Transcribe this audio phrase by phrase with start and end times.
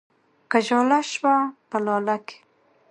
[0.49, 1.35] که ژاله شوه
[1.69, 2.37] په لاله کې